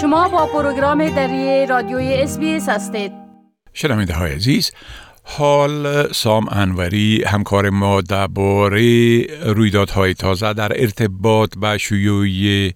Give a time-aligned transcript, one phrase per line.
[0.00, 3.12] شما با پروگرام دری رادیوی اس هستید.
[3.72, 4.70] شنونده های عزیز
[5.24, 12.70] حال سام انوری همکار ما درباره رویدادهای تازه در ارتباط با شیوع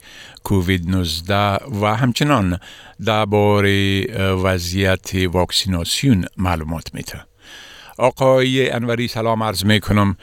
[0.45, 1.35] کووید 19
[1.83, 2.59] و همچنان
[3.05, 7.25] درباره وضعیت واکسیناسیون معلومات میده.
[7.99, 10.17] آقای انوری سلام عرض می‌کنم.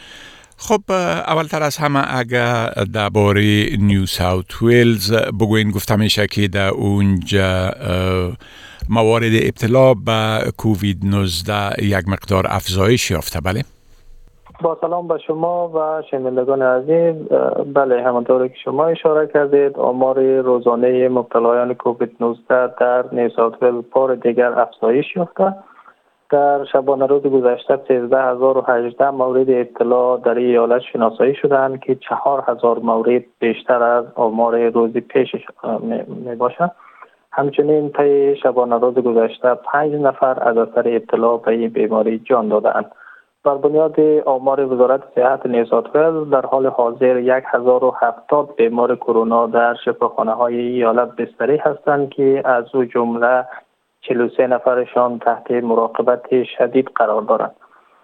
[0.67, 0.91] خب
[1.27, 3.41] اولتر از همه اگر درباره
[3.79, 7.71] نیو ساوت ویلز بگوین گفته میشه که در اونجا
[8.89, 13.41] موارد ابتلا به کووید 19 یک مقدار افزایش یافته.
[13.41, 13.63] بله؟
[14.61, 17.15] با سلام به شما و شنوندگان عزیز.
[17.73, 23.85] بله همانطور که شما اشاره کردید آمار روزانه مبتلایان کووید 19 در نیو ساوت ویلز
[23.93, 25.55] بار دیگر افزایش یافته.
[26.31, 33.83] در شبانه روز گذشته 13018 مورد ابتلا در ایالت شناسایی شدند که 4000 مورد بیشتر
[33.83, 35.35] از آمار روز پیش
[36.07, 36.71] می باشد
[37.31, 42.91] همچنین طی شبانه روز گذشته پنج نفر از اثر ابتلا به این بیماری جان دادند
[43.43, 45.93] بر بنیاد آمار وزارت صحت نیوزات
[46.31, 52.85] در حال حاضر 1070 بیمار کرونا در شفاخانه های ایالت بستری هستند که از او
[52.85, 53.45] جمله
[54.01, 57.55] 43 نفرشان تحت مراقبت شدید قرار دارند.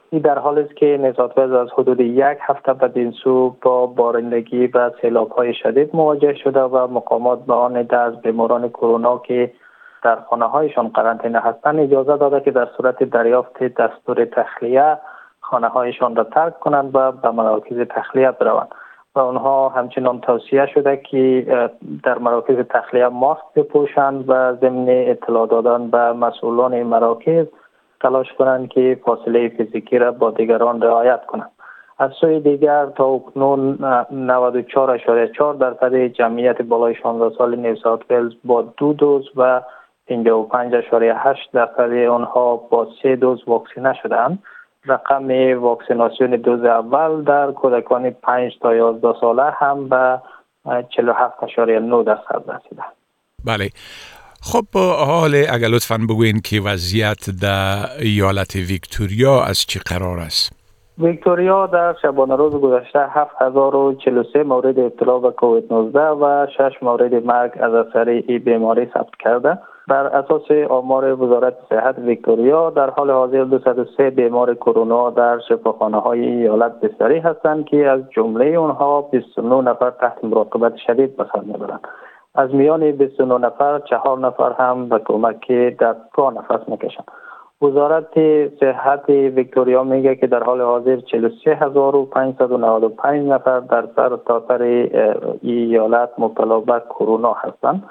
[0.09, 4.91] این در حالی است که نزات از حدود یک هفته به سو با بارندگی و
[5.01, 9.51] سیلاب های شدید مواجه شده و مقامات به آن از بیماران کرونا که
[10.03, 14.97] در خانه هایشان قرنطینه هستند اجازه داده که در صورت دریافت دستور تخلیه
[15.41, 18.67] خانه هایشان را ترک کنند و به مراکز تخلیه بروند.
[19.17, 21.45] و آنها همچنان توصیه شده که
[22.03, 27.45] در مراکز تخلیه ماسک بپوشند و ضمن اطلاع دادن به مسئولان مراکز
[28.01, 31.51] تلاش کنند که فاصله فیزیکی را با دیگران رعایت کنند.
[31.99, 38.61] از سوی دیگر تا اکنون 94.4 درصد جمعیت بالای 16 سال نیو ساوت ولز با
[38.77, 39.61] دو دوز و
[40.09, 40.15] 55.8
[41.53, 44.39] درصد آنها با سه دوز واکسینه شدند
[44.87, 50.21] رقم واکسیناسیون دوز اول در کودکان 5 تا 11 ساله هم به
[50.65, 52.83] 47.9 درصد رسیده.
[53.45, 53.69] بله.
[54.41, 54.65] خب
[55.07, 60.57] حال اگر لطفا بگوین که وضعیت در ایالت ویکتوریا از چه قرار است؟
[60.97, 67.51] ویکتوریا در شبانه روز گذشته 7043 مورد ابتلا به کووید 19 و 6 مورد مرگ
[67.59, 69.57] از اثر این بیماری ثبت کرده.
[69.87, 76.27] بر اساس آمار وزارت صحت ویکتوریا در حال حاضر 203 بیمار کرونا در شفاخانه های
[76.27, 81.87] ایالت بستری هستند که از جمله آنها 29 نفر تحت مراقبت شدید به سر می‌برند.
[82.35, 87.07] از میان 29 نفر چهار نفر هم به کمک دستگاه نفس می‌کشند.
[87.61, 88.19] وزارت
[88.59, 94.43] صحت ویکتوریا میگه که در حال حاضر 43595 نفر در سر تا
[95.41, 97.83] ایالت مبتلا به کرونا هستند.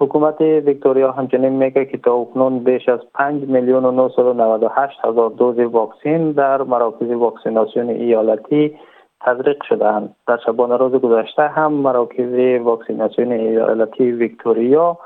[0.00, 5.58] حکومت ویکتوریا همچنین میگه که تا اکنون بیش از 5 میلیون و 998 هزار دوز
[5.58, 8.78] واکسین در مراکز واکسیناسیون ایالتی
[9.20, 10.16] تزریق شدهاند.
[10.26, 14.98] در شبانه روز گذشته هم مراکز واکسیناسیون ایالتی ویکتوریا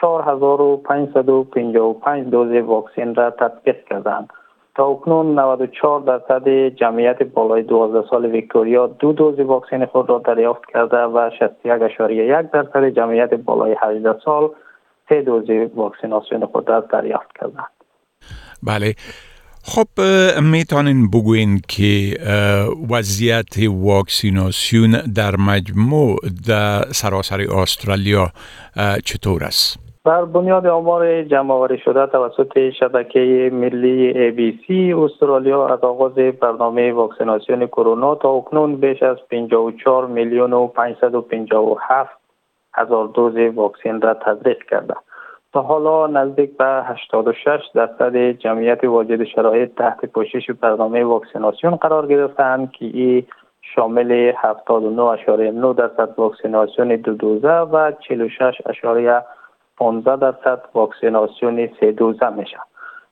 [0.00, 4.30] 4555 دوز واکسن را تطبیق کردند
[4.74, 10.62] تا اکنون 94 درصد جمعیت بالای 12 سال ویکتوریا دو دوز واکسن خود را دریافت
[10.72, 14.50] کرده و 61.1 درصد جمعیت بالای 18 سال
[15.08, 17.70] سه دوز واکسیناسیون خود را دریافت کردند
[18.62, 18.94] بله
[19.64, 19.86] خب
[20.42, 22.16] می‌تونین بگوین که
[22.90, 26.16] وضعیت واکسیناسیون در مجموع
[26.46, 28.32] در سراسر استرالیا
[29.04, 36.92] چطور است؟ بر بنیاد آمار جمع شده توسط شبکه ملی ABC استرالیا از آغاز برنامه
[36.92, 42.10] واکسیناسیون کرونا تا اکنون بیش از 54 میلیون و 557
[42.74, 44.94] هزار دوز واکسن را تزریق کرده.
[45.52, 52.72] تا حالا نزدیک به 86 درصد جمعیت واجد شرایط تحت پوشش برنامه واکسیناسیون قرار گرفتند
[52.72, 53.26] که این
[53.74, 58.62] شامل 79.9 درصد واکسیناسیون دو دوزه و 46
[59.82, 62.58] 15 درصد واکسیناسیون سه دوزه میشه.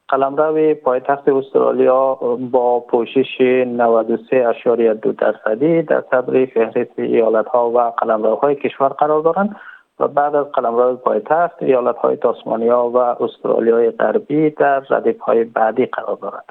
[0.09, 2.15] قلمرو پایتخت استرالیا
[2.51, 9.57] با پوشش 93.2 درصدی در صدر فهرست ایالت ها و قلمروهای کشور قرار دارند
[10.01, 15.87] و بعد از قلمرو پایتخت ایالت های تاسمانیا و استرالیای غربی در ردیف های بعدی
[15.87, 16.45] قرار دارند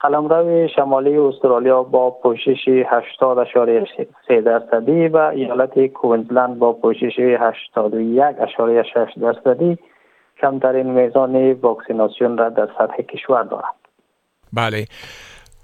[0.00, 9.78] قلمرو شمالی استرالیا با پوشش 80.3 درصدی و ایالت کوینزلند با پوشش 81.6 درصدی
[10.40, 13.74] کمترین میزان واکسیناسیون را در سطح کشور دارند.
[14.52, 14.86] بله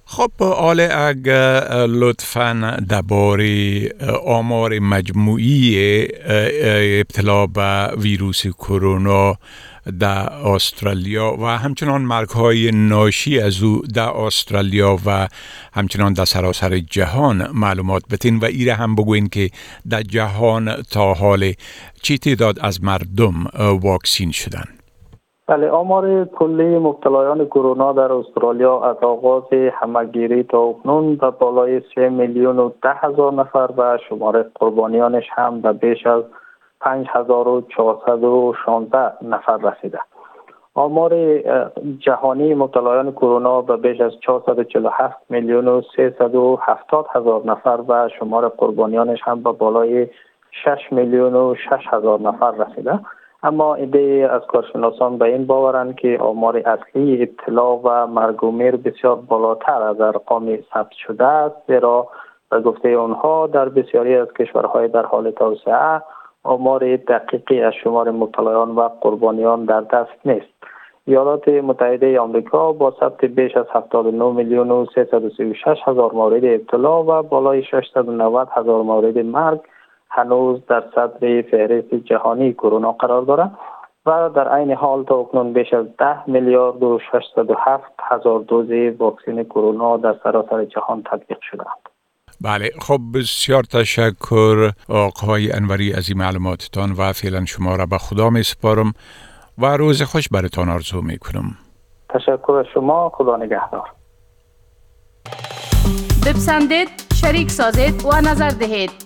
[0.09, 3.89] خب حال اگر لطفا درباره
[4.27, 5.77] آمار مجموعی
[7.01, 9.39] ابتلا به ویروس کرونا
[9.99, 15.29] در استرالیا و همچنان مرگ های ناشی از او در استرالیا و
[15.73, 19.51] همچنان در سراسر جهان معلومات بتین و ایره هم بگوین که
[19.89, 21.53] در جهان تا حال
[22.03, 23.45] چی تعداد از مردم
[23.83, 24.76] واکسین شدن.
[25.49, 32.09] بله آمار کلی مبتلایان کرونا در استرالیا از آغاز همگیری تا اکنون به بالای 3
[32.09, 36.23] میلیون و ده هزار نفر و شمار قربانیانش هم به بیش از
[36.81, 39.99] 5416 نفر رسیده.
[40.75, 41.39] آمار
[41.99, 49.19] جهانی مبتلایان کرونا به بیش از 447 میلیون و 370 هزار نفر و شمار قربانیانش
[49.23, 50.09] هم به بالای
[50.51, 53.01] 6 میلیون و 6 هزار نفر رسیده.
[53.43, 58.77] اما ایده از کارشناسان به این باورند که آمار اصلی ابتلا و مرگ و میر
[58.77, 62.09] بسیار بالاتر از ارقام ثبت شده است زیرا
[62.51, 66.03] به گفته آنها در بسیاری از کشورهای در حال توسعه
[66.43, 70.57] آمار دقیقی از شمار مبتلایان و قربانیان در دست نیست.
[71.05, 77.23] ایالات متحده آمریکا با ثبت بیش از 79 میلیون و 336 هزار مورد ابتلا و
[77.23, 79.61] بالای 690 هزار مورد مرگ
[80.17, 83.59] هنوز در صدر فهرست جهانی کرونا قرار دارد
[84.07, 89.43] و در عین حال تا اکنون بیش از 10 میلیارد و 607 هزار دوز واکسن
[89.45, 91.65] کرونا در سراسر جهان تطبیق شده
[92.41, 98.31] بله خب بسیار تشکر آقای انوری از این معلوماتتان و فعلا شما را به خدا
[98.31, 98.93] می سپارم
[99.59, 101.45] و روز خوش برتان آرزو می کنم.
[102.09, 103.89] تشکر از شما خدا نگهدار.
[106.27, 109.06] بپسندید شریک سازید و نظر دهید.